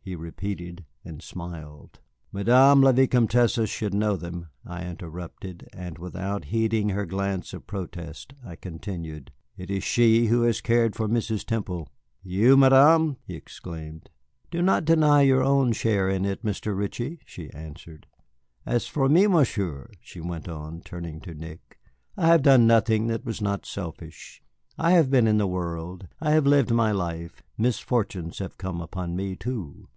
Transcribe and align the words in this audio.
he 0.00 0.14
repeated, 0.14 0.84
and 1.04 1.20
smiled. 1.20 1.98
"Madame 2.30 2.80
la 2.80 2.92
Vicomtesse 2.92 3.68
should 3.68 3.92
know 3.92 4.14
them," 4.14 4.46
I 4.64 4.84
interrupted; 4.86 5.68
and 5.72 5.98
without 5.98 6.44
heeding 6.44 6.90
her 6.90 7.04
glance 7.06 7.52
of 7.52 7.66
protest 7.66 8.32
I 8.44 8.54
continued, 8.54 9.32
"It 9.56 9.68
is 9.68 9.82
she 9.82 10.26
who 10.26 10.42
has 10.42 10.60
cared 10.60 10.94
for 10.94 11.08
Mrs. 11.08 11.44
Temple." 11.44 11.88
"You, 12.22 12.56
Madame!" 12.56 13.16
he 13.24 13.34
exclaimed. 13.34 14.08
"Do 14.48 14.62
not 14.62 14.84
deny 14.84 15.22
your 15.22 15.42
own 15.42 15.72
share 15.72 16.08
in 16.08 16.24
it, 16.24 16.44
Mr. 16.44 16.78
Ritchie," 16.78 17.18
she 17.26 17.50
answered. 17.50 18.06
"As 18.64 18.86
for 18.86 19.08
me, 19.08 19.26
Monsieur," 19.26 19.90
she 20.00 20.20
went 20.20 20.46
on, 20.46 20.82
turning 20.82 21.20
to 21.22 21.34
Nick, 21.34 21.80
"I 22.16 22.28
have 22.28 22.42
done 22.42 22.64
nothing 22.68 23.08
that 23.08 23.24
was 23.24 23.42
not 23.42 23.66
selfish. 23.66 24.40
I 24.78 24.92
have 24.92 25.10
been 25.10 25.26
in 25.26 25.38
the 25.38 25.48
world, 25.48 26.06
I 26.20 26.30
have 26.30 26.46
lived 26.46 26.70
my 26.70 26.92
life, 26.92 27.42
misfortunes 27.58 28.38
have 28.38 28.56
come 28.56 28.80
upon 28.80 29.16
me 29.16 29.34
too. 29.34 29.88